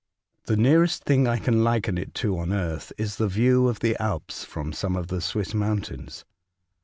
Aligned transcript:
The 0.45 0.57
nearest 0.57 1.03
thing 1.03 1.27
I 1.27 1.37
can 1.37 1.57
hken 1.57 1.99
it 1.99 2.15
to 2.15 2.39
on 2.39 2.51
earth 2.51 2.91
is 2.97 3.17
the 3.17 3.27
view 3.27 3.67
of 3.67 3.81
the 3.81 3.95
Alps 4.01 4.43
from 4.43 4.73
some 4.73 4.95
of 4.95 5.09
the 5.09 5.21
Swiss 5.21 5.53
mountains. 5.53 6.25